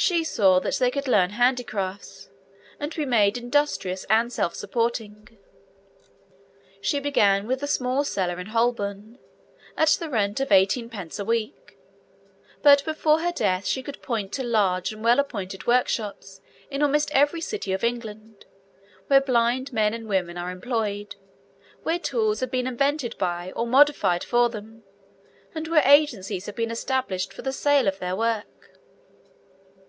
[0.00, 2.30] She saw that they could learn handicrafts,
[2.78, 5.36] and be made industrious and self supporting.
[6.80, 9.18] She began with a small cellar in Holborn,
[9.76, 11.76] at the rent of eighteenpence a week,
[12.62, 16.40] but before her death she could point to large and well appointed workshops
[16.70, 18.44] in almost every city of England
[19.08, 21.16] where blind men and women are employed,
[21.82, 24.84] where tools have been invented by or modified for them,
[25.56, 28.44] and where agencies have been established for the sale of their work.